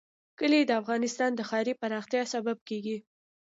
کلي 0.39 0.61
د 0.65 0.71
افغانستان 0.81 1.31
د 1.35 1.41
ښاري 1.49 1.73
پراختیا 1.81 2.23
سبب 2.33 2.57
کېږي. 2.69 2.97